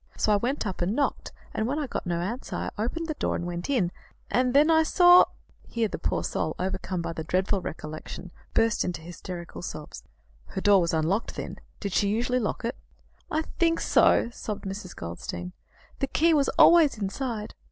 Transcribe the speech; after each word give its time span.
So 0.17 0.33
I 0.33 0.37
went 0.37 0.65
up 0.65 0.81
and 0.81 0.95
knocked, 0.95 1.31
and 1.53 1.67
when 1.67 1.77
I 1.77 1.85
got 1.85 2.07
no 2.07 2.21
answer, 2.21 2.55
I 2.55 2.69
opened 2.81 3.05
the 3.05 3.13
door 3.13 3.35
and 3.35 3.45
went 3.45 3.69
in, 3.69 3.91
and 4.31 4.51
then 4.55 4.71
I 4.71 4.81
saw" 4.81 5.25
Here 5.75 5.87
the 5.87 5.99
poor 5.99 6.23
soul, 6.23 6.55
overcome 6.57 7.03
by 7.03 7.13
the 7.13 7.23
dreadful 7.23 7.61
recollection, 7.61 8.31
burst 8.55 8.83
into 8.83 9.01
hysterical 9.01 9.61
sobs. 9.61 10.01
"Her 10.47 10.61
door 10.61 10.81
was 10.81 10.91
unlocked, 10.95 11.35
then; 11.35 11.59
did 11.79 11.93
she 11.93 12.07
usually 12.07 12.39
lock 12.39 12.65
it?" 12.65 12.75
"I 13.29 13.43
think 13.59 13.79
so," 13.79 14.31
sobbed 14.31 14.65
Mrs. 14.65 14.95
Goldstein. 14.95 15.51
"The 15.99 16.07
key 16.07 16.33
was 16.33 16.49
always 16.57 16.97
inside." 16.97 17.53